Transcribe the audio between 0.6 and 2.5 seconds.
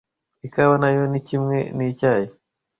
na yo ni kimwe n’icyayi